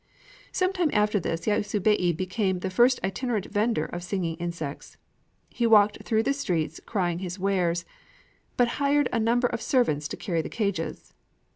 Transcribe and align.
Some 0.51 0.73
time 0.73 0.89
after 0.93 1.19
this 1.19 1.45
Yasubei 1.45 2.11
became 2.17 2.61
the 2.61 2.71
first 2.71 2.99
itinerant 3.03 3.45
vendor 3.45 3.85
of 3.85 4.01
singing 4.03 4.35
insects. 4.37 4.97
He 5.47 5.67
walked 5.67 6.01
through 6.01 6.23
the 6.23 6.33
streets 6.33 6.81
crying 6.87 7.19
his 7.19 7.37
wares; 7.37 7.85
but 8.57 8.67
hired 8.81 9.09
a 9.13 9.19
number 9.19 9.45
of 9.47 9.61
servants 9.61 10.07
to 10.07 10.17
carry 10.17 10.41
the 10.41 10.49
cages. 10.49 11.13